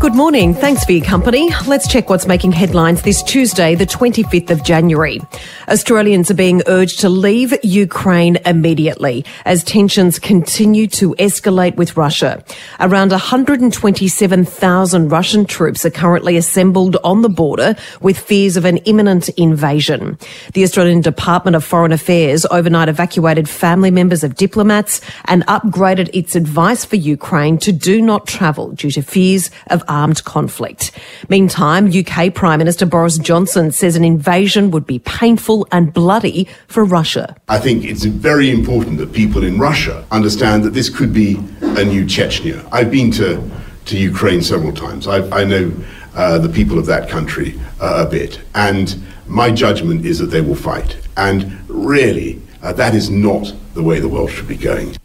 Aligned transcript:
Good 0.00 0.14
morning. 0.14 0.54
Thanks 0.54 0.82
for 0.82 0.92
your 0.92 1.04
company. 1.04 1.50
Let's 1.66 1.86
check 1.86 2.08
what's 2.08 2.26
making 2.26 2.52
headlines 2.52 3.02
this 3.02 3.22
Tuesday, 3.22 3.74
the 3.74 3.84
25th 3.84 4.48
of 4.48 4.64
January. 4.64 5.20
Australians 5.68 6.30
are 6.30 6.34
being 6.34 6.62
urged 6.66 7.00
to 7.00 7.10
leave 7.10 7.52
Ukraine 7.62 8.38
immediately 8.46 9.26
as 9.44 9.62
tensions 9.62 10.18
continue 10.18 10.86
to 10.86 11.14
escalate 11.16 11.76
with 11.76 11.98
Russia. 11.98 12.42
Around 12.80 13.10
127,000 13.10 15.08
Russian 15.10 15.44
troops 15.44 15.84
are 15.84 15.90
currently 15.90 16.38
assembled 16.38 16.96
on 17.04 17.20
the 17.20 17.28
border 17.28 17.76
with 18.00 18.18
fears 18.18 18.56
of 18.56 18.64
an 18.64 18.78
imminent 18.78 19.28
invasion. 19.28 20.16
The 20.54 20.64
Australian 20.64 21.02
Department 21.02 21.56
of 21.56 21.62
Foreign 21.62 21.92
Affairs 21.92 22.46
overnight 22.50 22.88
evacuated 22.88 23.50
family 23.50 23.90
members 23.90 24.24
of 24.24 24.34
diplomats 24.34 25.02
and 25.26 25.44
upgraded 25.46 26.08
its 26.14 26.34
advice 26.34 26.86
for 26.86 26.96
Ukraine 26.96 27.58
to 27.58 27.70
do 27.70 28.00
not 28.00 28.26
travel 28.26 28.70
due 28.70 28.90
to 28.92 29.02
fears 29.02 29.50
of 29.66 29.84
armed 29.90 30.24
conflict. 30.24 30.92
Meantime, 31.28 31.90
UK 31.92 32.32
Prime 32.32 32.58
Minister 32.58 32.86
Boris 32.86 33.18
Johnson 33.18 33.70
says 33.72 33.96
an 33.96 34.04
invasion 34.04 34.70
would 34.70 34.86
be 34.86 35.00
painful 35.00 35.66
and 35.72 35.92
bloody 35.92 36.48
for 36.68 36.84
Russia. 36.84 37.36
I 37.48 37.58
think 37.58 37.84
it's 37.84 38.04
very 38.04 38.50
important 38.50 38.96
that 38.98 39.12
people 39.12 39.44
in 39.44 39.58
Russia 39.58 40.06
understand 40.10 40.64
that 40.64 40.72
this 40.72 40.88
could 40.88 41.12
be 41.12 41.34
a 41.60 41.84
new 41.84 42.04
Chechnya. 42.04 42.66
I've 42.72 42.90
been 42.90 43.10
to, 43.12 43.42
to 43.86 43.98
Ukraine 43.98 44.40
several 44.40 44.72
times. 44.72 45.06
I, 45.06 45.18
I 45.40 45.44
know 45.44 45.72
uh, 46.14 46.38
the 46.38 46.48
people 46.48 46.78
of 46.78 46.86
that 46.86 47.08
country 47.08 47.60
uh, 47.80 48.04
a 48.06 48.10
bit. 48.10 48.40
And 48.54 49.02
my 49.26 49.50
judgment 49.50 50.06
is 50.06 50.18
that 50.18 50.26
they 50.26 50.40
will 50.40 50.54
fight. 50.54 50.96
And 51.16 51.58
really, 51.68 52.40
uh, 52.62 52.72
that 52.74 52.94
is 52.94 53.10
not 53.10 53.52
the 53.74 53.82
way 53.82 54.00
the 54.00 54.08
world 54.08 54.30
should 54.30 54.48
be 54.48 54.56
going. 54.56 54.96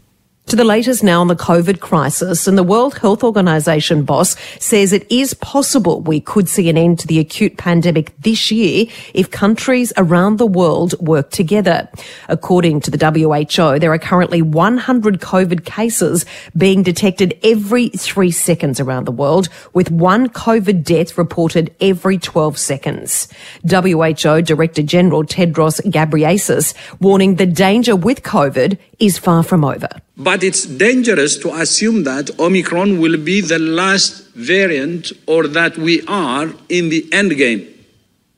To 0.46 0.54
the 0.54 0.62
latest 0.62 1.02
now 1.02 1.20
on 1.20 1.26
the 1.26 1.34
COVID 1.34 1.80
crisis, 1.80 2.46
and 2.46 2.56
the 2.56 2.62
World 2.62 2.96
Health 2.98 3.24
Organization 3.24 4.04
boss 4.04 4.36
says 4.60 4.92
it 4.92 5.04
is 5.10 5.34
possible 5.34 6.02
we 6.02 6.20
could 6.20 6.48
see 6.48 6.70
an 6.70 6.78
end 6.78 7.00
to 7.00 7.08
the 7.08 7.18
acute 7.18 7.56
pandemic 7.56 8.12
this 8.20 8.52
year 8.52 8.86
if 9.12 9.32
countries 9.32 9.92
around 9.96 10.38
the 10.38 10.46
world 10.46 10.94
work 11.00 11.30
together. 11.30 11.88
According 12.28 12.82
to 12.82 12.92
the 12.92 12.96
WHO, 12.96 13.80
there 13.80 13.92
are 13.92 13.98
currently 13.98 14.40
100 14.40 15.20
COVID 15.20 15.64
cases 15.64 16.24
being 16.56 16.84
detected 16.84 17.36
every 17.42 17.88
three 17.88 18.30
seconds 18.30 18.78
around 18.78 19.06
the 19.06 19.10
world, 19.10 19.48
with 19.72 19.90
one 19.90 20.28
COVID 20.28 20.84
death 20.84 21.18
reported 21.18 21.74
every 21.80 22.18
12 22.18 22.56
seconds. 22.56 23.26
WHO 23.68 24.42
Director 24.42 24.84
General 24.84 25.24
Tedros 25.24 25.80
Ghebreyesus 25.90 26.72
warning 27.00 27.34
the 27.34 27.46
danger 27.46 27.96
with 27.96 28.22
COVID 28.22 28.78
is 29.00 29.18
far 29.18 29.42
from 29.42 29.64
over. 29.64 29.88
But 30.16 30.42
it's 30.42 30.64
dangerous 30.64 31.36
to 31.38 31.54
assume 31.54 32.04
that 32.04 32.38
Omicron 32.38 32.98
will 32.98 33.18
be 33.18 33.42
the 33.42 33.58
last 33.58 34.28
variant 34.34 35.12
or 35.26 35.46
that 35.48 35.76
we 35.76 36.02
are 36.08 36.48
in 36.68 36.88
the 36.88 37.06
end 37.12 37.36
game. 37.36 37.68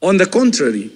On 0.02 0.16
the 0.16 0.26
contrary, 0.26 0.90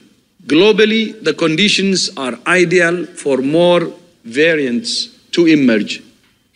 globally, 0.47 1.22
the 1.22 1.34
conditions 1.34 2.10
are 2.16 2.38
ideal 2.47 3.06
for 3.06 3.38
more 3.38 3.92
variants 4.25 5.06
to 5.33 5.47
emerge. 5.47 6.03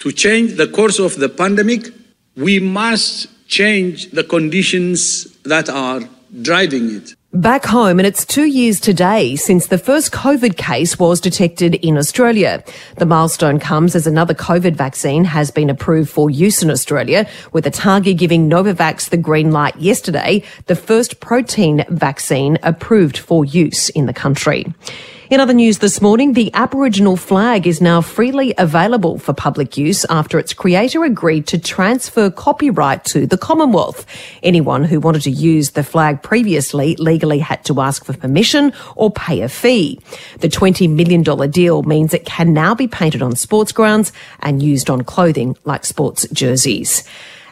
To 0.01 0.13
change 0.13 0.55
the 0.55 0.69
course 0.69 0.99
of 0.99 1.17
the 1.17 1.29
pandemic, 1.29 1.93
we 2.37 2.59
must 2.59 3.29
change 3.49 4.11
the 4.11 4.25
conditions 4.25 5.25
that 5.45 5.69
are 5.69 6.01
driving 6.43 6.95
it. 6.95 7.15
Back 7.33 7.67
home, 7.67 7.99
and 7.99 8.07
it's 8.07 8.25
two 8.25 8.47
years 8.47 8.81
today 8.81 9.37
since 9.37 9.67
the 9.67 9.77
first 9.77 10.11
COVID 10.11 10.57
case 10.57 10.99
was 10.99 11.21
detected 11.21 11.75
in 11.75 11.99
Australia. 11.99 12.65
The 12.97 13.05
milestone 13.05 13.59
comes 13.59 13.95
as 13.95 14.07
another 14.07 14.33
COVID 14.33 14.75
vaccine 14.75 15.25
has 15.25 15.51
been 15.51 15.69
approved 15.69 16.09
for 16.09 16.31
use 16.31 16.63
in 16.63 16.71
Australia, 16.71 17.29
with 17.53 17.67
ATAGI 17.67 18.17
giving 18.17 18.49
Novavax 18.49 19.11
the 19.11 19.19
green 19.19 19.51
light 19.51 19.77
yesterday, 19.77 20.43
the 20.67 20.77
first 20.77 21.21
protein 21.21 21.85
vaccine 21.91 22.59
approved 22.63 23.19
for 23.19 23.45
use 23.45 23.91
in 23.91 24.07
the 24.07 24.15
country. 24.15 24.65
In 25.29 25.41
other 25.41 25.55
news 25.55 25.79
this 25.79 26.01
morning, 26.01 26.35
the 26.35 26.55
Aboriginal 26.55 27.17
flag 27.17 27.67
is 27.67 27.81
now 27.81 28.01
freely 28.01 28.55
available 28.59 29.19
for 29.19 29.33
public 29.33 29.77
use 29.77 30.05
after 30.09 30.39
its 30.39 30.55
creator 30.55 31.03
agreed 31.03 31.49
to 31.49 31.59
transfer 31.59 32.31
copyright 32.31 33.05
to 33.07 33.27
the 33.27 33.37
Commonwealth. 33.37 34.07
Anyone 34.45 34.85
who 34.85 35.01
wanted 35.01 35.23
to 35.23 35.33
use 35.33 35.71
the 35.71 35.83
flag 35.83 36.23
previously 36.23 36.95
legally 36.97 37.41
had 37.41 37.65
to 37.65 37.81
ask 37.81 38.05
for 38.05 38.13
permission 38.13 38.73
or 38.95 39.11
pay 39.11 39.41
a 39.41 39.49
fee. 39.49 39.99
The 40.39 40.49
$20 40.49 40.89
million 40.89 41.25
deal 41.51 41.83
means 41.83 42.15
it 42.15 42.25
can 42.25 42.53
now 42.53 42.77
be 42.77 42.87
painted 42.87 43.21
on 43.21 43.35
sports 43.35 43.73
grounds 43.73 44.13
and 44.39 44.63
used 44.63 44.89
on 44.89 45.03
clothing 45.03 45.57
like 45.65 45.85
sports 45.85 46.29
jerseys. 46.29 47.03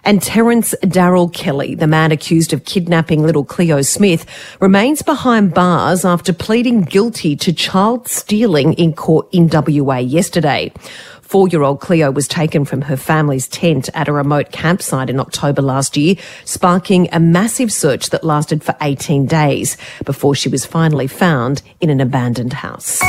And 0.06 0.22
Terence 0.22 0.74
Darrell 0.82 1.30
Kelly, 1.30 1.74
the 1.74 1.86
man 1.86 2.12
accused 2.12 2.52
of 2.52 2.66
kidnapping 2.66 3.22
little 3.22 3.44
Cleo 3.44 3.80
Smith, 3.80 4.26
remains 4.60 5.00
behind 5.00 5.54
bars 5.54 6.04
after 6.04 6.32
pleading 6.32 6.82
guilty 6.82 7.34
to 7.36 7.52
child 7.54 8.06
stealing 8.06 8.74
in 8.74 8.92
court 8.92 9.28
in 9.32 9.48
WA 9.50 9.96
yesterday. 9.96 10.72
Four 11.22 11.48
year 11.48 11.62
old 11.62 11.80
Cleo 11.80 12.10
was 12.10 12.28
taken 12.28 12.66
from 12.66 12.82
her 12.82 12.98
family's 12.98 13.48
tent 13.48 13.88
at 13.94 14.08
a 14.08 14.12
remote 14.12 14.52
campsite 14.52 15.08
in 15.08 15.18
October 15.18 15.62
last 15.62 15.96
year, 15.96 16.16
sparking 16.44 17.08
a 17.10 17.18
massive 17.18 17.72
search 17.72 18.10
that 18.10 18.22
lasted 18.24 18.62
for 18.62 18.76
18 18.82 19.24
days 19.24 19.78
before 20.04 20.34
she 20.34 20.50
was 20.50 20.66
finally 20.66 21.06
found 21.06 21.62
in 21.80 21.88
an 21.88 22.00
abandoned 22.00 22.52
house. 22.52 23.00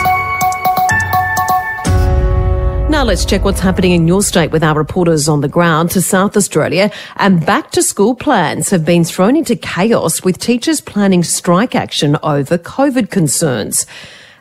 Now 2.96 3.04
let's 3.04 3.26
check 3.26 3.44
what's 3.44 3.60
happening 3.60 3.92
in 3.92 4.08
your 4.08 4.24
state 4.24 4.52
with 4.52 4.64
our 4.64 4.74
reporters 4.74 5.28
on 5.28 5.42
the 5.42 5.50
ground 5.50 5.92
to 5.92 6.02
South 6.02 6.38
Australia. 6.38 6.90
And 7.18 7.46
back 7.46 7.72
to 7.72 7.84
school 7.84 8.16
plans 8.16 8.70
have 8.70 8.86
been 8.86 9.04
thrown 9.04 9.36
into 9.36 9.58
chaos 9.58 10.24
with 10.24 10.40
teachers 10.40 10.80
planning 10.80 11.22
strike 11.22 11.76
action 11.76 12.16
over 12.24 12.58
COVID 12.58 13.12
concerns. 13.12 13.86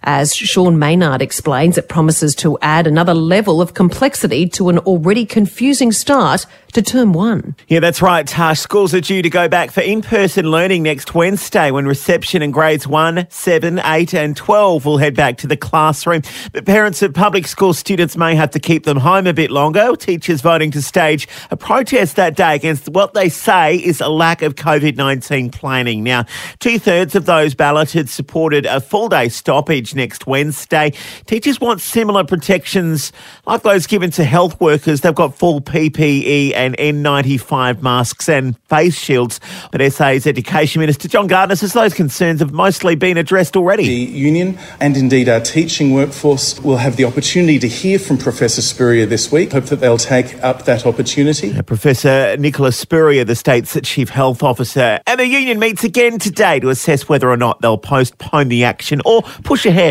As 0.07 0.37
Sean 0.37 0.79
Maynard 0.79 1.23
explains, 1.23 1.79
it 1.79 1.89
promises 1.89 2.35
to 2.37 2.59
add 2.61 2.87
another 2.87 3.15
level 3.15 3.63
of 3.63 3.73
complexity 3.73 4.47
to 4.51 4.69
an 4.69 4.79
already 4.81 5.25
confusing 5.25 5.93
start 5.93 6.45
to 6.75 6.83
term 6.83 7.13
one. 7.13 7.55
Yeah, 7.69 7.81
that's 7.81 8.03
right, 8.03 8.27
Tash. 8.27 8.61
Schools 8.61 8.93
are 8.93 9.01
due 9.01 9.23
to 9.23 9.31
go 9.31 9.49
back 9.49 9.71
for 9.71 9.81
in 9.81 10.03
person 10.03 10.51
learning 10.51 10.83
next 10.83 11.15
Wednesday 11.15 11.71
when 11.71 11.87
reception 11.87 12.43
in 12.43 12.51
grades 12.51 12.87
1, 12.87 13.29
7, 13.31 13.79
8, 13.79 14.15
and 14.15 14.37
12 14.37 14.85
will 14.85 14.99
head 14.99 15.17
back 15.17 15.39
to 15.39 15.47
the 15.47 15.57
classroom. 15.57 16.23
But 16.53 16.67
parents 16.67 17.01
of 17.01 17.15
public 17.15 17.47
school 17.47 17.73
students 17.73 18.17
may 18.17 18.35
have 18.35 18.51
to 18.51 18.61
keep 18.61 18.85
them 18.85 18.99
home 18.99 19.27
a 19.27 19.33
bit 19.33 19.51
longer. 19.51 19.95
Teachers 19.97 20.41
voting 20.43 20.71
to 20.73 20.83
stage 20.83 21.29
a 21.51 21.57
protest 21.57 22.17
that 22.17 22.37
day 22.37 22.57
against 22.57 22.89
what 22.89 23.15
they 23.15 23.29
say 23.29 23.77
is 23.77 24.01
a 24.01 24.09
lack 24.09 24.43
of 24.43 24.57
COVID 24.57 24.97
19 24.97 25.51
planning. 25.51 26.03
Now, 26.03 26.27
two 26.59 26.79
thirds 26.79 27.15
of 27.15 27.25
those 27.25 27.55
balloted 27.55 28.09
supported 28.11 28.67
a 28.67 28.81
full 28.81 29.09
day 29.09 29.29
stoppage 29.29 29.94
next 29.95 30.27
Wednesday. 30.27 30.93
Teachers 31.27 31.61
want 31.61 31.81
similar 31.81 32.25
protections 32.25 33.13
like 33.47 33.63
those 33.63 33.87
given 33.87 34.11
to 34.13 34.25
health 34.25 34.61
workers. 34.61 35.01
They've 35.01 35.15
got 35.15 35.35
full 35.35 35.61
PPE 35.61 36.55
and 36.55 36.77
N95 36.77 37.83
masks 37.83 38.29
and 38.29 38.59
face 38.69 38.99
shields. 38.99 39.41
But 39.73 39.81
SA's 39.93 40.27
Education 40.27 40.81
Minister 40.81 41.09
John 41.09 41.27
Gardner 41.27 41.57
says 41.57 41.73
those 41.73 41.95
concerns 41.95 42.41
have 42.41 42.53
mostly 42.53 42.95
been 42.95 43.17
addressed 43.17 43.57
already. 43.57 43.85
The 43.85 44.13
union 44.13 44.59
and 44.81 44.97
indeed 44.97 45.29
our 45.29 45.41
teaching 45.41 45.93
workforce 45.93 46.61
will 46.61 46.79
have 46.79 46.97
the 46.97 47.05
opportunity 47.05 47.59
to 47.59 47.69
hear 47.69 47.99
from 47.99 48.19
Professor 48.19 48.63
Spurrier 48.63 49.07
this 49.07 49.31
week. 49.31 49.53
Hope 49.53 49.67
that 49.67 49.77
they'll 49.77 49.99
take 49.99 50.43
up 50.43 50.65
that 50.65 50.87
opportunity. 50.87 51.57
Uh, 51.57 51.63
Professor 51.63 52.37
Nicola 52.37 52.73
Spurrier, 52.73 53.25
the 53.25 53.37
state's 53.37 53.79
Chief 53.83 54.09
Health 54.09 54.43
Officer, 54.43 55.01
and 55.07 55.21
the 55.21 55.27
union 55.27 55.59
meets 55.59 55.85
again 55.85 56.19
today 56.19 56.61
to 56.61 56.71
assess 56.71 57.09
whether 57.09 57.31
or 57.31 57.37
not 57.37 57.61
they'll 57.61 57.79
postpone 57.79 58.49
the 58.49 58.65
action 58.65 59.01
or 59.05 59.23
push 59.23 59.67
ahead. 59.67 59.84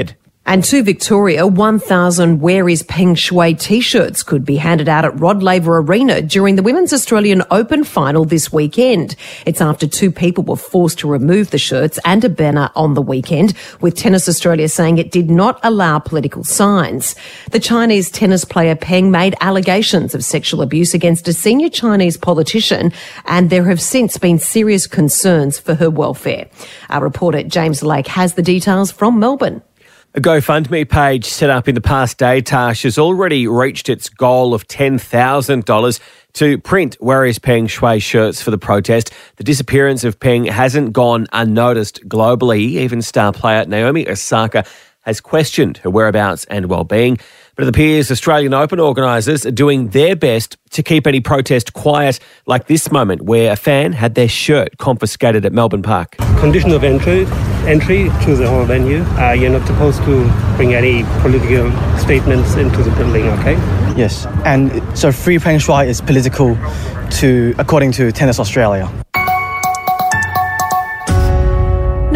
And 0.46 0.62
to 0.66 0.84
Victoria, 0.84 1.48
1,000 1.48 2.42
Where 2.42 2.68
is 2.68 2.84
Peng 2.84 3.16
Shuai 3.16 3.58
t-shirts 3.58 4.24
could 4.24 4.44
be 4.44 4.58
handed 4.58 4.90
out 4.90 5.06
at 5.06 5.18
Rod 5.18 5.42
Laver 5.42 5.78
Arena 5.78 6.22
during 6.22 6.58
the 6.58 6.64
Women's 6.64 6.92
Australian 6.92 7.44
Open 7.50 7.86
final 7.86 8.26
this 8.26 8.52
weekend. 8.52 9.16
It's 9.46 9.62
after 9.62 9.88
two 9.88 10.12
people 10.12 10.44
were 10.44 10.58
forced 10.58 11.00
to 11.00 11.08
remove 11.08 11.52
the 11.52 11.58
shirts 11.58 11.98
and 12.04 12.26
a 12.26 12.30
banner 12.30 12.72
on 12.76 12.94
the 12.94 13.02
weekend, 13.02 13.54
with 13.80 13.96
Tennis 13.96 14.28
Australia 14.28 14.68
saying 14.68 14.98
it 14.98 15.12
did 15.12 15.30
not 15.30 15.62
allow 15.64 15.98
political 16.00 16.44
signs. 16.44 17.16
The 17.52 17.60
Chinese 17.60 18.12
tennis 18.12 18.44
player 18.44 18.76
Peng 18.76 19.12
made 19.12 19.36
allegations 19.40 20.14
of 20.14 20.26
sexual 20.26 20.62
abuse 20.62 20.94
against 20.94 21.28
a 21.30 21.34
senior 21.34 21.70
Chinese 21.70 22.18
politician, 22.18 22.92
and 23.26 23.50
there 23.50 23.66
have 23.66 23.80
since 23.80 24.18
been 24.18 24.40
serious 24.40 24.88
concerns 24.88 25.58
for 25.58 25.76
her 25.76 25.90
welfare. 25.90 26.50
Our 26.90 27.02
reporter 27.02 27.44
James 27.44 27.82
Lake 27.82 28.08
has 28.08 28.34
the 28.34 28.42
details 28.42 28.92
from 28.92 29.20
Melbourne. 29.20 29.62
A 30.16 30.22
GoFundMe 30.22 30.88
page 30.88 31.26
set 31.26 31.50
up 31.50 31.68
in 31.68 31.74
the 31.74 31.82
past 31.82 32.20
day, 32.20 32.40
Tash, 32.40 32.84
has 32.84 33.00
already 33.00 33.48
reached 33.48 33.90
its 33.90 34.10
goal 34.10 34.54
of 34.54 34.68
$10,000. 34.68 36.00
to 36.34 36.58
print 36.60 36.98
Where 37.00 37.26
is 37.26 37.40
Peng 37.40 37.66
Shuai 37.66 38.00
shirts 38.00 38.40
for 38.40 38.52
the 38.52 38.60
protest. 38.60 39.12
The 39.38 39.44
disappearance 39.44 40.04
of 40.04 40.20
Peng 40.20 40.46
hasn't 40.46 40.94
gone 40.94 41.26
unnoticed 41.34 42.08
globally. 42.08 42.60
Even 42.60 43.02
star 43.02 43.34
player 43.34 43.66
Naomi 43.66 44.08
Osaka 44.08 44.66
has 45.02 45.20
questioned 45.20 45.78
her 45.78 45.90
whereabouts 45.90 46.46
and 46.46 46.68
well-being. 46.68 47.18
But 47.56 47.66
it 47.66 47.70
appears 47.70 48.12
Australian 48.12 48.54
Open 48.54 48.80
organisers 48.80 49.48
are 49.48 49.52
doing 49.52 49.90
their 49.90 50.16
best 50.16 50.58
to 50.72 50.84
keep 50.84 51.08
any 51.08 51.22
protest 51.22 51.74
quiet, 51.74 52.20
like 52.46 52.68
this 52.68 52.92
moment 52.92 53.24
where 53.24 53.52
a 53.52 53.56
fan 53.56 53.94
had 53.94 54.14
their 54.14 54.30
shirt 54.30 54.78
confiscated 54.78 55.44
at 55.44 55.54
Melbourne 55.54 55.82
Park. 55.82 56.18
Condition 56.38 56.72
of 56.72 56.84
entry, 56.84 57.26
entry 57.68 58.10
to 58.26 58.36
the 58.36 58.48
whole 58.48 58.66
venue. 58.66 59.02
Uh, 59.18 59.32
you're 59.32 59.50
not 59.50 59.66
supposed 59.68 60.04
to 60.04 60.24
bring 60.58 60.74
any 60.74 61.04
political 61.22 61.72
statements 61.98 62.56
into 62.56 62.84
the 62.84 62.92
building, 62.92 63.28
okay? 63.40 63.54
Yes, 63.96 64.26
and 64.46 64.82
so 64.98 65.12
free 65.12 65.40
peng 65.40 65.60
is 65.88 66.02
political 66.02 66.58
to 67.20 67.54
according 67.58 67.92
to 67.94 68.12
Tennis 68.12 68.40
Australia. 68.40 68.90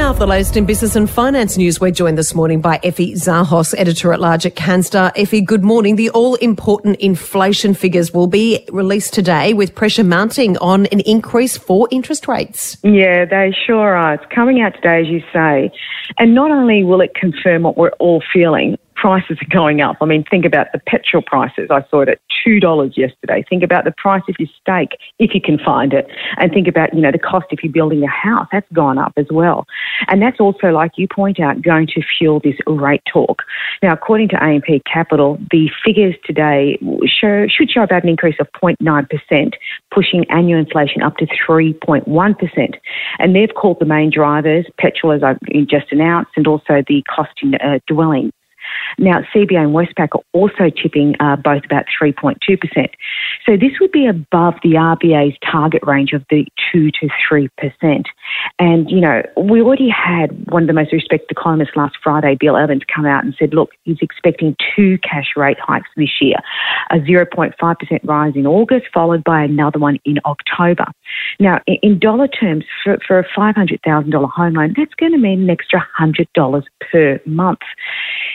Now 0.07 0.13
for 0.13 0.19
the 0.19 0.27
latest 0.27 0.55
in 0.55 0.65
business 0.65 0.95
and 0.95 1.09
finance 1.09 1.57
news, 1.57 1.81
we're 1.81 1.91
joined 1.91 2.17
this 2.17 2.33
morning 2.33 2.61
by 2.61 2.79
Effie 2.81 3.15
Zahos, 3.15 3.75
editor 3.77 4.13
at 4.13 4.21
large 4.21 4.45
at 4.45 4.55
Canstar. 4.55 5.11
Effie, 5.17 5.41
good 5.41 5.65
morning. 5.65 5.97
The 5.97 6.09
all-important 6.11 7.01
inflation 7.01 7.73
figures 7.73 8.13
will 8.13 8.27
be 8.27 8.65
released 8.71 9.13
today 9.13 9.53
with 9.53 9.75
pressure 9.75 10.05
mounting 10.05 10.57
on 10.59 10.85
an 10.85 11.01
increase 11.01 11.57
for 11.57 11.89
interest 11.91 12.25
rates. 12.25 12.77
Yeah, 12.83 13.25
they 13.25 13.53
sure 13.65 13.97
are. 13.97 14.13
It's 14.13 14.23
coming 14.33 14.61
out 14.61 14.75
today, 14.75 15.01
as 15.01 15.07
you 15.07 15.21
say. 15.33 15.71
And 16.17 16.33
not 16.33 16.51
only 16.51 16.85
will 16.85 17.01
it 17.01 17.13
confirm 17.13 17.63
what 17.63 17.75
we're 17.75 17.91
all 17.99 18.23
feeling, 18.33 18.77
prices 18.97 19.37
are 19.39 19.55
going 19.55 19.79
up. 19.79 19.97
I 20.01 20.05
mean, 20.05 20.25
think 20.29 20.43
about 20.43 20.67
the 20.73 20.79
petrol 20.79 21.21
prices. 21.21 21.69
I 21.69 21.85
saw 21.89 22.01
it 22.01 22.09
at 22.09 22.19
$2 22.45 22.97
yesterday. 22.97 23.45
Think 23.47 23.63
about 23.63 23.85
the 23.85 23.93
price 23.95 24.23
of 24.27 24.35
your 24.39 24.49
steak, 24.59 24.97
if 25.19 25.33
you 25.33 25.41
can 25.41 25.59
find 25.59 25.93
it. 25.93 26.07
And 26.37 26.51
think 26.51 26.67
about, 26.67 26.93
you 26.93 27.01
know, 27.01 27.11
the 27.11 27.19
cost 27.19 27.45
if 27.51 27.63
you're 27.63 27.71
building 27.71 28.03
a 28.03 28.09
house. 28.09 28.47
That's 28.51 28.69
gone 28.73 28.97
up 28.97 29.13
as 29.15 29.27
well. 29.31 29.65
And 30.07 30.21
that's 30.21 30.39
also, 30.39 30.69
like 30.69 30.91
you 30.97 31.07
point 31.07 31.39
out, 31.39 31.61
going 31.61 31.87
to 31.87 32.01
fuel 32.17 32.41
this 32.43 32.55
rate 32.65 33.03
talk. 33.11 33.43
Now, 33.83 33.93
according 33.93 34.29
to 34.29 34.43
AMP 34.43 34.83
Capital, 34.91 35.37
the 35.51 35.69
figures 35.85 36.15
today 36.25 36.79
show, 37.05 37.45
should 37.47 37.69
show 37.69 37.83
about 37.83 38.03
an 38.03 38.09
increase 38.09 38.37
of 38.39 38.47
0.9%, 38.61 39.53
pushing 39.93 40.25
annual 40.29 40.59
inflation 40.59 41.03
up 41.03 41.17
to 41.17 41.27
3.1%. 41.47 42.75
And 43.19 43.35
they've 43.35 43.53
called 43.55 43.77
the 43.79 43.85
main 43.85 44.09
drivers 44.11 44.65
petrol, 44.79 45.13
as 45.13 45.21
I've 45.23 45.39
just 45.67 45.91
announced, 45.91 46.31
and 46.35 46.47
also 46.47 46.83
the 46.87 47.03
cost 47.03 47.31
in 47.43 47.55
uh, 47.55 47.79
dwelling. 47.87 48.31
Now, 48.97 49.21
CBA 49.33 49.57
and 49.57 49.73
Westpac 49.73 50.09
are 50.15 50.23
also 50.33 50.69
tipping 50.69 51.15
uh, 51.19 51.35
both 51.35 51.63
about 51.65 51.85
3.2%. 52.01 52.37
So 53.45 53.57
this 53.57 53.79
would 53.79 53.91
be 53.91 54.07
above 54.07 54.55
the 54.63 54.73
RBA's 54.73 55.37
target 55.49 55.81
range 55.85 56.13
of 56.13 56.23
the 56.29 56.45
2 56.71 56.91
to 56.91 57.09
3%. 57.31 58.03
And, 58.59 58.89
you 58.89 58.99
know, 58.99 59.23
we 59.37 59.61
already 59.61 59.89
had 59.89 60.51
one 60.51 60.63
of 60.63 60.67
the 60.67 60.73
most 60.73 60.91
respected 60.91 61.29
economists 61.31 61.75
last 61.75 61.95
Friday, 62.03 62.35
Bill 62.39 62.57
Evans, 62.57 62.81
come 62.93 63.05
out 63.05 63.23
and 63.23 63.35
said, 63.37 63.53
look, 63.53 63.71
he's 63.83 63.97
expecting 64.01 64.55
two 64.75 64.97
cash 64.99 65.33
rate 65.35 65.59
hikes 65.59 65.89
this 65.95 66.21
year, 66.21 66.37
a 66.91 66.95
0.5% 66.95 67.53
rise 68.03 68.33
in 68.35 68.47
August, 68.47 68.85
followed 68.93 69.23
by 69.23 69.43
another 69.43 69.79
one 69.79 69.99
in 70.05 70.17
October. 70.25 70.85
Now, 71.39 71.61
in 71.67 71.99
dollar 71.99 72.27
terms, 72.27 72.65
for, 72.83 72.97
for 73.07 73.19
a 73.19 73.27
$500,000 73.37 74.31
home 74.31 74.53
loan, 74.53 74.73
that's 74.75 74.93
going 74.95 75.11
to 75.11 75.17
mean 75.17 75.41
an 75.41 75.49
extra 75.49 75.85
$100 75.99 76.63
per 76.91 77.19
month. 77.25 77.59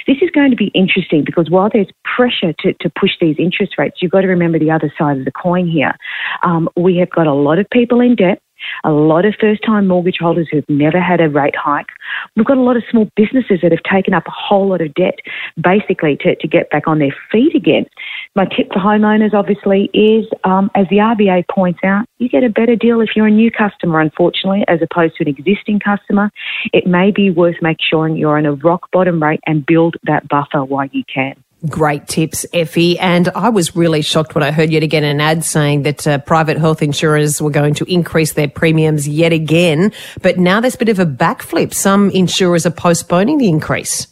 This 0.07 0.19
is 0.21 0.31
going 0.31 0.51
to 0.51 0.57
be 0.57 0.71
interesting 0.75 1.25
because 1.25 1.51
while 1.51 1.71
there's 1.73 1.89
pressure 2.05 2.53
to, 2.61 2.73
to 2.75 2.91
push 2.99 3.13
these 3.21 3.37
interest 3.39 3.75
rates, 3.79 3.99
you've 4.01 4.13
got 4.13 4.23
to 4.23 4.29
remember 4.29 4.59
the 4.59 4.71
other 4.71 4.93
side 4.99 5.19
of 5.19 5.25
the 5.25 5.33
coin 5.33 5.69
here. 5.69 5.95
Um, 6.43 6.69
we 6.77 6.97
have 6.99 7.11
got 7.11 7.27
a 7.27 7.35
lot 7.35 7.59
of 7.59 7.69
people 7.71 8.01
in 8.01 8.17
debt 8.17 8.43
a 8.85 8.91
lot 8.93 9.25
of 9.25 9.35
first 9.41 9.63
time 9.65 9.87
mortgage 9.87 10.19
holders 10.21 10.49
who've 10.51 10.69
never 10.69 11.01
had 11.01 11.21
a 11.21 11.29
rate 11.29 11.57
hike. 11.57 11.89
We've 12.37 12.47
got 12.47 12.59
a 12.59 12.63
lot 12.63 12.77
of 12.77 12.85
small 12.91 13.09
businesses 13.17 13.61
that 13.63 13.73
have 13.73 13.83
taken 13.83 14.15
up 14.15 14.27
a 14.27 14.31
whole 14.31 14.69
lot 14.69 14.81
of 14.81 14.93
debt 14.95 15.19
basically 15.61 16.17
to, 16.19 16.37
to 16.37 16.49
get 16.49 16.71
back 16.71 16.87
on 16.87 16.99
their 16.99 17.15
feet 17.31 17.55
again. 17.55 17.87
My 18.35 18.45
tip 18.45 18.73
for 18.73 18.79
homeowners 18.79 19.35
obviously 19.35 19.91
is, 19.93 20.27
um, 20.45 20.71
as 20.75 20.87
the 20.89 20.97
RBA 20.97 21.45
points 21.49 21.81
out, 21.85 22.07
you 22.19 22.29
get 22.29 22.45
a 22.45 22.51
better 22.51 22.77
deal 22.77 23.01
if 23.01 23.11
you're 23.15 23.27
a 23.27 23.31
new 23.31 23.51
customer, 23.51 24.01
unfortunately, 24.01 24.65
as 24.69 24.81
opposed 24.83 25.17
to 25.17 25.25
an 25.25 25.29
existing 25.29 25.81
customer. 25.81 26.31
It 26.73 26.87
may 26.87 27.11
be 27.11 27.31
worth 27.31 27.57
making 27.61 27.85
sure 27.89 28.09
you're 28.09 28.39
on 28.39 28.47
a 28.47 28.55
rock 28.55 28.91
bottom 28.93 29.23
rate 29.23 29.41
and 29.47 29.67
build 29.67 29.97
that 30.05 30.29
buffer 30.29 30.65
while 30.65 30.87
you 30.93 31.05
can. 31.13 31.35
Great 31.69 32.09
tips, 32.09 32.45
Effie. 32.53 32.99
And 32.99 33.29
I 33.37 33.49
was 33.49 33.77
really 33.77 34.03
shocked 34.03 34.35
when 34.35 34.43
I 34.43 34.51
heard 34.51 34.71
yet 34.71 34.83
again 34.83 35.05
an 35.05 35.21
ad 35.21 35.45
saying 35.45 35.83
that 35.83 36.07
uh, 36.07 36.19
private 36.19 36.59
health 36.59 36.83
insurers 36.83 37.41
were 37.41 37.51
going 37.51 37.75
to 37.75 37.85
increase 37.85 38.33
their 38.33 38.49
premiums 38.49 39.07
yet 39.07 39.33
again. 39.33 39.93
But 40.23 40.39
now 40.39 40.61
there's 40.61 40.75
a 40.75 40.79
bit 40.79 40.89
of 40.89 40.99
a 40.99 41.07
backflip. 41.07 41.73
Some 41.73 42.11
insurers 42.11 42.67
are 42.67 42.73
postponing 42.73 43.39
the 43.39 43.49
increase. 43.49 44.09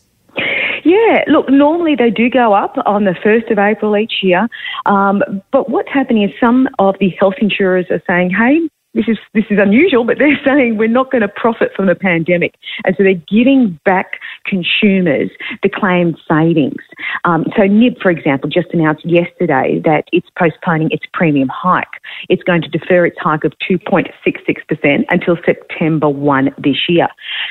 Yeah, 0.84 1.24
look, 1.26 1.48
normally 1.48 1.96
they 1.96 2.10
do 2.10 2.30
go 2.30 2.52
up 2.52 2.76
on 2.86 3.04
the 3.04 3.12
1st 3.12 3.50
of 3.50 3.58
April 3.58 3.96
each 3.96 4.22
year. 4.22 4.48
Um, 4.86 5.22
but 5.52 5.68
what's 5.68 5.90
happening 5.92 6.22
is 6.22 6.30
some 6.40 6.68
of 6.78 6.96
the 7.00 7.10
health 7.18 7.34
insurers 7.40 7.86
are 7.90 8.02
saying, 8.06 8.30
hey, 8.30 8.60
this 8.94 9.06
is 9.08 9.18
this 9.34 9.44
is 9.50 9.58
unusual, 9.58 10.04
but 10.04 10.18
they're 10.18 10.40
saying 10.44 10.76
we're 10.76 10.88
not 10.88 11.10
going 11.10 11.22
to 11.22 11.28
profit 11.28 11.72
from 11.74 11.86
the 11.86 11.94
pandemic, 11.94 12.54
and 12.84 12.96
so 12.96 13.02
they're 13.02 13.14
giving 13.14 13.78
back 13.84 14.20
consumers 14.44 15.30
the 15.62 15.68
claimed 15.68 16.18
savings. 16.28 16.82
Um, 17.24 17.44
so 17.56 17.64
NIB, 17.64 18.00
for 18.00 18.10
example, 18.10 18.50
just 18.50 18.68
announced 18.72 19.04
yesterday 19.04 19.80
that 19.84 20.04
it's 20.12 20.28
postponing 20.38 20.90
its 20.90 21.04
premium 21.12 21.48
hike. 21.48 21.86
It's 22.28 22.42
going 22.42 22.62
to 22.62 22.68
defer 22.68 23.06
its 23.06 23.18
hike 23.20 23.44
of 23.44 23.52
2.66% 23.68 25.04
until 25.10 25.36
September 25.44 26.08
1 26.08 26.54
this 26.58 26.88
year. 26.88 27.08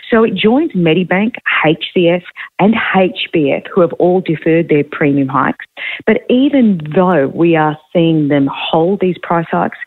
So 0.10 0.24
it 0.24 0.36
joins 0.36 0.72
Medibank, 0.74 1.36
HCF, 1.64 2.24
and 2.60 2.74
HBF, 2.74 3.68
who 3.74 3.82
have 3.82 3.94
all 3.94 4.22
deferred 4.22 4.70
their 4.70 4.84
premium 4.84 5.28
hikes. 5.28 5.66
But 6.06 6.22
even 6.30 6.82
though 6.96 7.28
we 7.28 7.56
are 7.56 7.78
seeing 7.94 8.28
them 8.28 8.50
hold 8.52 9.00
these 9.00 9.18
price 9.22 9.48
hikes, 9.50 9.78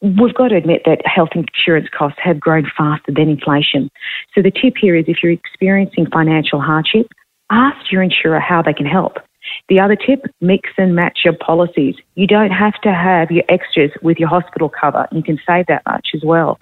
we've 0.00 0.34
got 0.34 0.48
to 0.48 0.56
admit 0.56 0.82
that 0.84 0.97
health 1.04 1.30
insurance 1.34 1.88
costs 1.96 2.18
have 2.22 2.40
grown 2.40 2.70
faster 2.76 3.12
than 3.12 3.28
inflation. 3.28 3.90
So 4.34 4.42
the 4.42 4.50
tip 4.50 4.74
here 4.80 4.94
is 4.94 5.04
if 5.08 5.22
you're 5.22 5.32
experiencing 5.32 6.06
financial 6.12 6.60
hardship, 6.60 7.06
ask 7.50 7.90
your 7.90 8.02
insurer 8.02 8.40
how 8.40 8.62
they 8.62 8.74
can 8.74 8.86
help. 8.86 9.18
The 9.68 9.80
other 9.80 9.96
tip, 9.96 10.24
mix 10.40 10.70
and 10.78 10.94
match 10.94 11.20
your 11.24 11.34
policies. 11.34 11.94
You 12.14 12.26
don't 12.26 12.50
have 12.50 12.74
to 12.82 12.92
have 12.92 13.30
your 13.30 13.44
extras 13.48 13.90
with 14.02 14.18
your 14.18 14.28
hospital 14.28 14.68
cover. 14.68 15.06
You 15.12 15.22
can 15.22 15.38
save 15.46 15.66
that 15.66 15.82
much 15.86 16.08
as 16.14 16.22
well. 16.24 16.58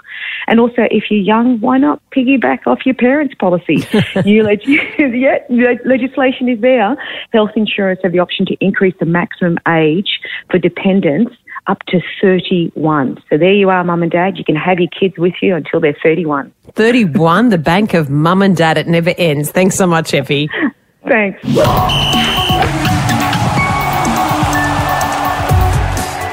And 0.47 0.61
also, 0.61 0.83
if 0.91 1.05
you're 1.11 1.21
young, 1.21 1.61
why 1.61 1.79
not 1.79 2.01
piggyback 2.15 2.67
off 2.67 2.81
your 2.85 2.95
parents' 2.95 3.35
policy? 3.35 3.87
New 4.25 4.43
leg- 4.43 4.63
yeah, 4.67 5.39
legislation 5.85 6.49
is 6.49 6.61
there. 6.61 6.97
Health 7.33 7.51
insurers 7.57 7.99
have 8.03 8.13
the 8.13 8.19
option 8.19 8.47
to 8.47 8.57
increase 8.61 8.95
the 8.99 9.07
maximum 9.07 9.59
age 9.69 10.21
for 10.51 10.59
dependents 10.59 11.35
up 11.67 11.79
to 11.89 12.01
31. 12.21 13.23
So 13.29 13.39
there 13.39 13.53
you 13.53 13.71
are, 13.71 13.83
mum 13.85 14.03
and 14.03 14.11
dad. 14.11 14.39
You 14.39 14.45
can 14.45 14.57
have 14.57 14.79
your 14.79 14.89
kids 14.89 15.15
with 15.19 15.35
you 15.43 15.55
until 15.55 15.81
they're 15.81 15.97
31. 16.03 16.53
31, 16.73 17.49
the 17.51 17.59
bank 17.59 17.95
of 17.95 18.11
mum 18.11 18.43
and 18.43 18.57
dad. 18.57 18.79
It 18.79 18.87
never 18.87 19.15
ends. 19.17 19.51
Thanks 19.51 19.77
so 19.77 19.87
much, 19.87 20.15
Effie. 20.15 20.49
Thanks. 21.09 21.41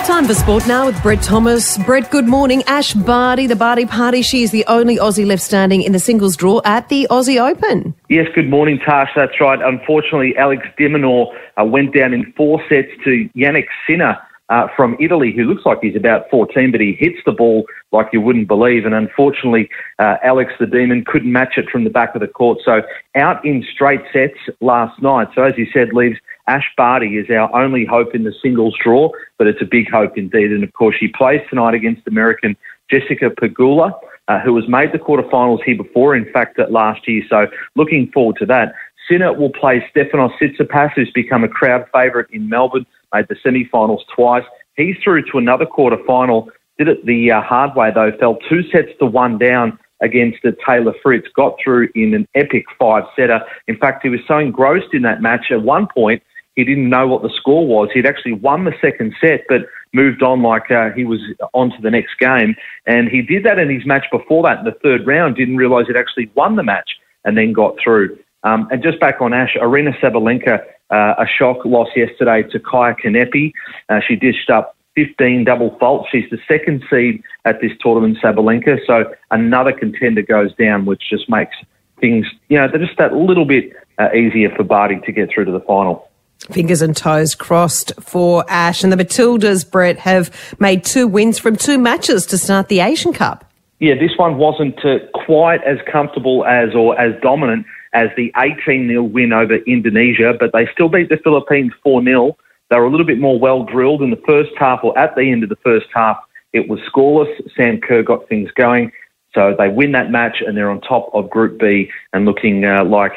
Time 0.08 0.26
for 0.26 0.34
sport 0.36 0.68
now 0.68 0.86
with 0.86 1.02
Brett 1.02 1.22
Thomas. 1.22 1.78
Brett, 1.80 2.12
good 2.12 2.28
morning. 2.28 2.64
Ash 2.68 2.94
Barty, 2.94 3.48
the 3.48 3.56
Barty 3.56 3.86
Party. 3.86 4.22
She 4.22 4.44
is 4.44 4.52
the 4.52 4.64
only 4.68 4.98
Aussie 4.98 5.26
left 5.26 5.42
standing 5.42 5.82
in 5.82 5.92
the 5.92 6.00
singles 6.00 6.36
draw 6.36 6.62
at 6.66 6.90
the 6.90 7.08
Aussie 7.10 7.40
Open. 7.40 7.96
Yes, 8.10 8.28
good 8.36 8.50
morning, 8.50 8.80
Tash. 8.86 9.10
That's 9.16 9.40
right. 9.42 9.60
Unfortunately, 9.62 10.36
Alex 10.38 10.68
de 10.78 10.88
Minaur 10.88 11.34
uh, 11.60 11.66
went 11.66 11.96
down 11.96 12.14
in 12.14 12.32
four 12.38 12.62
sets 12.70 12.90
to 13.04 13.30
Jannik 13.36 13.66
Sinner 13.88 14.18
uh, 14.54 14.68
from 14.76 14.96
Italy, 15.00 15.34
who 15.36 15.46
looks 15.46 15.66
like 15.66 15.80
he's 15.82 15.96
about 15.96 16.30
14, 16.30 16.72
but 16.72 16.80
he 16.80 16.94
hits 16.94 17.18
the 17.26 17.32
ball 17.32 17.66
like 17.92 18.08
you 18.14 18.22
wouldn't 18.22 18.48
believe. 18.48 18.86
And 18.86 18.94
unfortunately, 18.94 19.68
uh, 19.98 20.18
Alex 20.24 20.54
the 20.60 20.68
Demon 20.68 21.04
couldn't 21.06 21.32
match 21.32 21.54
it 21.58 21.68
from 21.72 21.86
the 21.86 21.90
back 21.90 22.14
of 22.14 22.22
the 22.22 22.28
court. 22.28 22.60
So 22.64 22.84
out 23.16 23.44
in 23.44 23.66
straight 23.74 24.02
sets 24.14 24.38
last 24.62 25.02
night. 25.02 25.30
So 25.34 25.42
as 25.42 25.58
you 25.58 25.66
said, 25.74 25.94
leaves 25.94 26.20
Ash 26.46 26.70
Barty 26.78 27.18
is 27.18 27.32
our 27.32 27.54
only 27.60 27.84
hope 27.84 28.14
in 28.14 28.26
the 28.26 28.34
singles 28.44 28.78
draw, 28.80 29.10
but 29.40 29.48
it's 29.48 29.62
a 29.62 29.66
big 29.66 29.90
hope 29.90 30.16
indeed. 30.20 30.52
And 30.52 30.64
of 30.64 30.72
course, 30.74 30.98
she 31.00 31.08
plays 31.08 31.42
tonight 31.50 31.74
against 31.74 32.08
American 32.08 32.56
Jessica 32.92 33.32
Pegula. 33.32 33.92
Uh, 34.30 34.40
who 34.40 34.56
has 34.56 34.66
made 34.70 34.94
the 34.94 34.98
quarterfinals 34.98 35.62
here 35.66 35.76
before, 35.76 36.16
in 36.16 36.24
fact, 36.32 36.58
last 36.70 37.06
year. 37.10 37.22
So 37.30 37.46
looking 37.76 38.10
forward 38.14 38.38
to 38.38 38.46
that. 38.46 38.74
Sinner 39.10 39.34
will 39.34 39.50
play 39.50 39.86
Stefanos 39.94 40.32
Tsitsipas, 40.40 40.94
who's 40.96 41.12
become 41.12 41.44
a 41.44 41.50
crowd 41.50 41.86
favourite 41.92 42.30
in 42.32 42.48
Melbourne 42.48 42.86
made 43.14 43.28
the 43.30 43.36
semi-finals 43.44 44.04
twice. 44.14 44.46
He's 44.76 44.96
through 45.04 45.24
to 45.32 45.38
another 45.38 45.66
quarter 45.66 45.98
final. 46.06 46.50
Did 46.78 46.88
it 46.88 47.06
the 47.06 47.32
uh, 47.32 47.42
hard 47.42 47.76
way 47.76 47.92
though. 47.94 48.12
Fell 48.20 48.38
two 48.50 48.64
sets 48.72 48.90
to 49.00 49.06
one 49.06 49.38
down 49.38 49.78
against 50.02 50.40
the 50.44 50.56
Taylor 50.68 50.94
Fritz. 51.02 51.28
Got 51.36 51.58
through 51.64 51.90
in 51.96 52.14
an 52.14 52.28
epic 52.36 52.66
five 52.80 53.04
setter. 53.16 53.42
In 53.68 53.78
fact, 53.78 54.04
he 54.04 54.10
was 54.10 54.20
so 54.28 54.38
engrossed 54.40 54.94
in 54.94 55.04
that 55.04 55.22
match 55.22 55.48
at 55.52 55.62
one 55.62 55.88
point 55.94 56.24
he 56.56 56.64
didn't 56.64 56.90
know 56.90 57.08
what 57.08 57.24
the 57.24 57.32
score 57.36 57.66
was. 57.66 57.90
He'd 57.94 58.06
actually 58.06 58.34
won 58.34 58.66
the 58.66 58.74
second 58.80 59.16
set, 59.20 59.42
but 59.50 59.62
moved 59.94 60.22
on 60.22 60.42
like 60.44 60.70
uh, 60.70 60.92
he 60.92 61.04
was 61.04 61.20
on 61.54 61.72
to 61.72 61.82
the 61.82 61.90
next 61.90 62.18
game. 62.20 62.56
And 62.86 63.10
he 63.10 63.22
did 63.22 63.44
that 63.46 63.58
in 63.58 63.70
his 63.70 63.86
match 63.86 64.06
before 64.12 64.44
that 64.44 64.60
in 64.60 64.66
the 64.66 64.78
third 64.84 65.08
round, 65.08 65.36
didn't 65.36 65.58
realise 65.58 65.88
he'd 65.88 65.98
actually 65.98 66.30
won 66.36 66.56
the 66.56 66.64
match 66.64 66.92
and 67.26 67.38
then 67.38 67.54
got 67.54 67.76
through. 67.84 68.18
Um, 68.44 68.68
and 68.72 68.84
just 68.84 69.00
back 69.00 69.22
on 69.22 69.34
Ash, 69.34 69.56
Aryna 69.60 69.98
Sabalenka, 70.00 70.64
uh, 70.90 71.16
a 71.18 71.26
shock 71.26 71.66
loss 71.66 71.88
yesterday 71.96 72.44
to 72.44 72.60
Kaia 72.60 72.96
Kanepi. 73.00 73.54
Uh, 73.90 74.00
she 74.06 74.16
dished 74.16 74.50
up 74.50 74.76
15 74.96 75.44
double 75.44 75.76
faults. 75.80 76.10
She's 76.12 76.30
the 76.30 76.40
second 76.48 76.84
seed 76.90 77.24
at 77.46 77.62
this 77.62 77.72
tournament, 77.80 78.18
Sabalenka. 78.22 78.80
So 78.86 79.14
another 79.32 79.72
contender 79.72 80.22
goes 80.22 80.54
down, 80.56 80.86
which 80.86 81.04
just 81.10 81.30
makes 81.30 81.56
things, 82.00 82.28
you 82.50 82.58
know, 82.58 82.68
they're 82.68 82.86
just 82.86 82.98
that 82.98 83.14
little 83.14 83.46
bit 83.46 83.72
uh, 83.98 84.12
easier 84.14 84.54
for 84.56 84.64
Barty 84.64 85.00
to 85.06 85.12
get 85.12 85.30
through 85.34 85.46
to 85.46 85.52
the 85.52 85.62
final. 85.62 86.10
Fingers 86.52 86.82
and 86.82 86.96
toes 86.96 87.36
crossed 87.36 87.94
for 88.02 88.44
Ash. 88.50 88.84
And 88.84 88.92
the 88.92 88.98
Matildas, 88.98 89.70
Brett, 89.70 89.98
have 90.00 90.56
made 90.60 90.84
two 90.84 91.08
wins 91.08 91.40
from 91.40 91.56
two 91.56 91.78
matches 91.78 92.26
to 92.28 92.38
start 92.38 92.68
the 92.68 92.82
Asian 92.82 93.14
Cup. 93.14 93.50
Yeah, 93.80 93.96
this 93.96 94.12
one 94.18 94.38
wasn't 94.38 94.84
uh, 94.86 95.00
quite 95.14 95.64
as 95.64 95.78
comfortable 95.92 96.46
as 96.46 96.76
or 96.76 97.00
as 97.00 97.20
dominant 97.22 97.66
as 97.94 98.10
the 98.18 98.32
18 98.38 98.88
0 98.88 99.04
win 99.04 99.34
over 99.34 99.56
Indonesia, 99.68 100.34
but 100.40 100.52
they 100.54 100.68
still 100.74 100.90
beat 100.90 101.10
the 101.10 101.18
Philippines 101.24 101.74
4 101.84 102.04
0. 102.04 102.38
They 102.70 102.78
were 102.78 102.86
a 102.86 102.90
little 102.90 103.06
bit 103.06 103.20
more 103.20 103.40
well 103.40 103.64
drilled 103.64 104.02
in 104.02 104.10
the 104.10 104.22
first 104.28 104.52
half, 104.58 104.80
or 104.84 104.98
at 104.98 105.16
the 105.16 105.32
end 105.32 105.44
of 105.44 105.50
the 105.50 105.58
first 105.58 105.88
half, 105.94 106.18
it 106.54 106.70
was 106.70 106.80
scoreless. 106.92 107.32
Sam 107.56 107.80
Kerr 107.80 108.04
got 108.04 108.28
things 108.28 108.50
going. 108.52 108.92
So 109.34 109.56
they 109.58 109.68
win 109.68 109.94
that 109.94 110.12
match 110.12 110.38
and 110.46 110.56
they're 110.56 110.70
on 110.70 110.80
top 110.82 111.10
of 111.14 111.30
Group 111.30 111.60
B 111.60 111.90
and 112.14 112.26
looking 112.26 112.64
uh, 112.66 112.86
like 112.86 113.14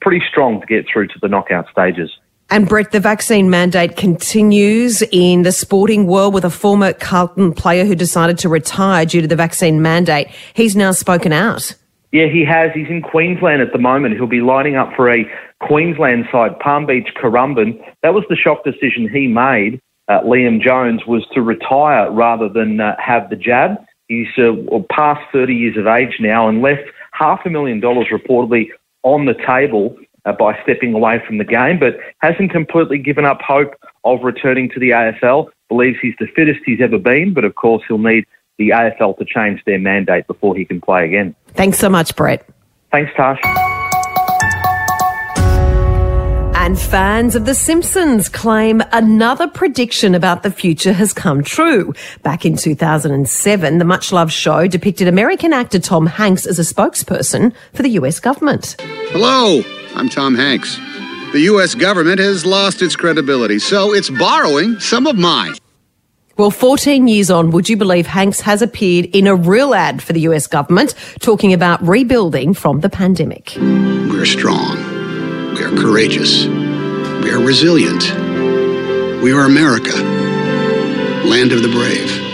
pretty 0.00 0.22
strong 0.28 0.60
to 0.60 0.66
get 0.66 0.86
through 0.92 1.06
to 1.08 1.18
the 1.22 1.28
knockout 1.28 1.66
stages. 1.70 2.10
And 2.52 2.68
Brett, 2.68 2.90
the 2.90 2.98
vaccine 2.98 3.48
mandate 3.48 3.96
continues 3.96 5.02
in 5.12 5.42
the 5.42 5.52
sporting 5.52 6.08
world 6.08 6.34
with 6.34 6.44
a 6.44 6.50
former 6.50 6.92
Carlton 6.92 7.52
player 7.52 7.84
who 7.84 7.94
decided 7.94 8.38
to 8.38 8.48
retire 8.48 9.06
due 9.06 9.20
to 9.20 9.28
the 9.28 9.36
vaccine 9.36 9.80
mandate. 9.80 10.28
He's 10.54 10.74
now 10.74 10.90
spoken 10.90 11.32
out. 11.32 11.76
Yeah, 12.12 12.26
he 12.26 12.44
has. 12.44 12.70
He's 12.74 12.88
in 12.88 13.02
Queensland 13.02 13.62
at 13.62 13.72
the 13.72 13.78
moment. 13.78 14.14
He'll 14.14 14.26
be 14.26 14.40
lining 14.40 14.76
up 14.76 14.94
for 14.96 15.10
a 15.10 15.24
Queensland 15.60 16.26
side, 16.32 16.58
Palm 16.58 16.86
Beach 16.86 17.08
Currumbin. 17.16 17.80
That 18.02 18.14
was 18.14 18.24
the 18.28 18.36
shock 18.36 18.64
decision 18.64 19.08
he 19.08 19.28
made. 19.28 19.80
Uh, 20.08 20.20
Liam 20.22 20.60
Jones 20.60 21.02
was 21.06 21.24
to 21.34 21.40
retire 21.40 22.10
rather 22.10 22.48
than 22.48 22.80
uh, 22.80 22.96
have 22.98 23.30
the 23.30 23.36
jab. 23.36 23.76
He's 24.08 24.26
uh, 24.38 24.52
past 24.90 25.20
30 25.32 25.54
years 25.54 25.76
of 25.76 25.86
age 25.86 26.16
now 26.18 26.48
and 26.48 26.62
left 26.62 26.82
half 27.12 27.46
a 27.46 27.50
million 27.50 27.78
dollars 27.78 28.08
reportedly 28.10 28.70
on 29.04 29.26
the 29.26 29.34
table 29.46 29.96
uh, 30.24 30.32
by 30.32 30.60
stepping 30.64 30.94
away 30.94 31.22
from 31.24 31.38
the 31.38 31.44
game, 31.44 31.78
but 31.78 31.96
hasn't 32.18 32.50
completely 32.50 32.98
given 32.98 33.24
up 33.24 33.40
hope 33.40 33.74
of 34.04 34.22
returning 34.24 34.68
to 34.70 34.80
the 34.80 34.90
AFL. 34.90 35.48
Believes 35.68 35.98
he's 36.02 36.14
the 36.18 36.26
fittest 36.34 36.58
he's 36.66 36.80
ever 36.80 36.98
been, 36.98 37.32
but 37.32 37.44
of 37.44 37.54
course 37.54 37.84
he'll 37.86 37.98
need 37.98 38.24
the 38.60 38.68
AFL 38.68 39.16
to 39.16 39.24
change 39.24 39.64
their 39.64 39.78
mandate 39.78 40.26
before 40.26 40.54
he 40.54 40.66
can 40.66 40.82
play 40.82 41.06
again. 41.06 41.34
Thanks 41.54 41.78
so 41.78 41.88
much, 41.88 42.14
Brett. 42.14 42.46
Thanks, 42.92 43.10
Tash. 43.16 43.40
And 46.54 46.78
fans 46.78 47.34
of 47.34 47.46
The 47.46 47.54
Simpsons 47.54 48.28
claim 48.28 48.82
another 48.92 49.48
prediction 49.48 50.14
about 50.14 50.42
the 50.42 50.50
future 50.50 50.92
has 50.92 51.14
come 51.14 51.42
true. 51.42 51.94
Back 52.22 52.44
in 52.44 52.54
2007, 52.54 53.78
the 53.78 53.84
much 53.86 54.12
loved 54.12 54.30
show 54.30 54.66
depicted 54.66 55.08
American 55.08 55.54
actor 55.54 55.78
Tom 55.78 56.06
Hanks 56.06 56.44
as 56.44 56.58
a 56.58 56.62
spokesperson 56.62 57.54
for 57.72 57.82
the 57.82 57.90
US 58.00 58.20
government. 58.20 58.76
Hello, 59.08 59.62
I'm 59.94 60.10
Tom 60.10 60.34
Hanks. 60.34 60.76
The 61.32 61.40
US 61.52 61.74
government 61.74 62.18
has 62.18 62.44
lost 62.44 62.82
its 62.82 62.94
credibility, 62.94 63.58
so 63.58 63.94
it's 63.94 64.10
borrowing 64.10 64.78
some 64.80 65.06
of 65.06 65.16
mine. 65.16 65.54
Well, 66.40 66.50
14 66.50 67.06
years 67.06 67.30
on, 67.30 67.50
would 67.50 67.68
you 67.68 67.76
believe 67.76 68.06
Hanks 68.06 68.40
has 68.40 68.62
appeared 68.62 69.14
in 69.14 69.26
a 69.26 69.34
real 69.34 69.74
ad 69.74 70.02
for 70.02 70.14
the 70.14 70.20
US 70.20 70.46
government 70.46 70.94
talking 71.20 71.52
about 71.52 71.86
rebuilding 71.86 72.54
from 72.54 72.80
the 72.80 72.88
pandemic? 72.88 73.52
We're 73.58 74.24
strong. 74.24 74.74
We 75.54 75.62
are 75.62 75.76
courageous. 75.76 76.46
We 76.46 77.30
are 77.30 77.38
resilient. 77.38 78.04
We 79.22 79.34
are 79.34 79.44
America, 79.44 79.94
land 81.28 81.52
of 81.52 81.60
the 81.60 81.68
brave. 81.68 82.29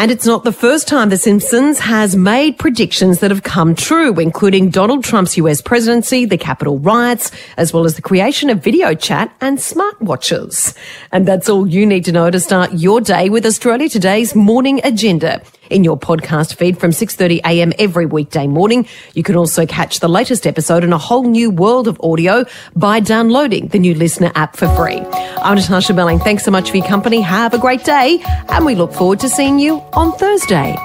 And 0.00 0.10
it's 0.10 0.24
not 0.24 0.44
the 0.44 0.52
first 0.52 0.88
time 0.88 1.10
The 1.10 1.18
Simpsons 1.18 1.78
has 1.78 2.16
made 2.16 2.56
predictions 2.58 3.20
that 3.20 3.30
have 3.30 3.42
come 3.42 3.74
true, 3.74 4.18
including 4.18 4.70
Donald 4.70 5.04
Trump's 5.04 5.36
US 5.36 5.60
presidency, 5.60 6.24
the 6.24 6.38
Capitol 6.38 6.78
riots, 6.78 7.30
as 7.58 7.74
well 7.74 7.84
as 7.84 7.96
the 7.96 8.00
creation 8.00 8.48
of 8.48 8.64
video 8.64 8.94
chat 8.94 9.30
and 9.42 9.58
smartwatches. 9.58 10.74
And 11.12 11.28
that's 11.28 11.50
all 11.50 11.66
you 11.66 11.84
need 11.84 12.06
to 12.06 12.12
know 12.12 12.30
to 12.30 12.40
start 12.40 12.72
your 12.72 13.02
day 13.02 13.28
with 13.28 13.44
Australia 13.44 13.90
Today's 13.90 14.34
morning 14.34 14.80
agenda 14.84 15.42
in 15.70 15.84
your 15.84 15.98
podcast 15.98 16.54
feed 16.54 16.78
from 16.78 16.90
6:30 16.90 17.40
a.m. 17.44 17.72
every 17.78 18.06
weekday 18.06 18.46
morning. 18.46 18.86
You 19.14 19.22
can 19.22 19.36
also 19.36 19.66
catch 19.66 20.00
the 20.00 20.08
latest 20.08 20.46
episode 20.46 20.84
in 20.84 20.92
a 20.92 20.98
whole 20.98 21.24
new 21.24 21.50
world 21.50 21.88
of 21.88 22.00
audio 22.02 22.44
by 22.76 23.00
downloading 23.00 23.68
the 23.68 23.78
new 23.78 23.94
LiSTNR 23.94 24.32
app 24.34 24.56
for 24.56 24.68
free. 24.76 25.00
I'm 25.42 25.56
Natasha 25.56 25.94
Belling. 25.94 26.18
Thanks 26.18 26.44
so 26.44 26.50
much 26.50 26.70
for 26.70 26.76
your 26.76 26.86
company. 26.86 27.20
Have 27.20 27.54
a 27.54 27.58
great 27.58 27.84
day, 27.84 28.20
and 28.48 28.66
we 28.66 28.74
look 28.74 28.92
forward 28.92 29.20
to 29.20 29.28
seeing 29.28 29.58
you 29.58 29.80
on 29.94 30.12
Thursday. 30.18 30.76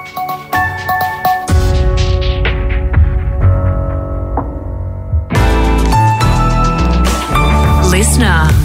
LiSTNR. 7.92 8.55